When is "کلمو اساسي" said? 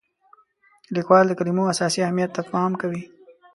1.39-1.99